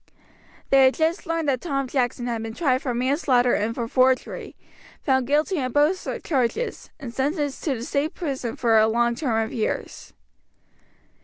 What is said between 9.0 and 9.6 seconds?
term of